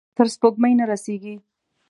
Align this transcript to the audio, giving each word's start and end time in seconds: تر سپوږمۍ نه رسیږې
تر 0.17 0.25
سپوږمۍ 0.33 0.73
نه 0.79 0.85
رسیږې 0.91 1.35